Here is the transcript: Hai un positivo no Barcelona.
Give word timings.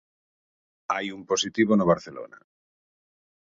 Hai 0.93 1.07
un 1.15 1.21
positivo 1.31 1.71
no 1.75 1.89
Barcelona. 1.93 2.37